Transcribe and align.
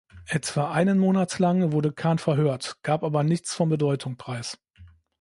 Etwa 0.25 0.71
einen 0.71 0.97
Monat 0.97 1.37
lang 1.37 1.71
wurde 1.73 1.91
Khan 1.91 2.17
verhört, 2.17 2.77
gab 2.81 3.03
aber 3.03 3.21
nichts 3.23 3.53
von 3.53 3.69
Bedeutung 3.69 4.17
preis. 4.17 4.57